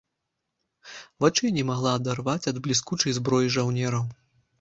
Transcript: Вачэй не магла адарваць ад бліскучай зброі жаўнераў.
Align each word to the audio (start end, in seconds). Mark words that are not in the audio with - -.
Вачэй 1.25 1.51
не 1.57 1.65
магла 1.71 1.91
адарваць 1.97 2.49
ад 2.53 2.57
бліскучай 2.69 3.15
зброі 3.19 3.53
жаўнераў. 3.57 4.03